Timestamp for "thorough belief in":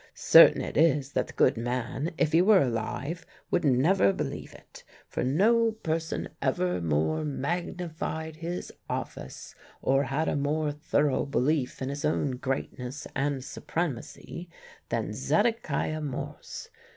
10.71-11.89